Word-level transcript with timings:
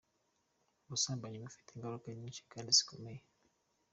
Ubusambanyi 0.85 1.37
bufite 1.43 1.69
ingaruka 1.71 2.07
nyinshi 2.19 2.41
kandi 2.51 2.69
zikomeye. 2.77 3.21